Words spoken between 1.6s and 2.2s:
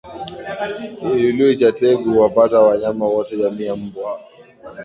tegu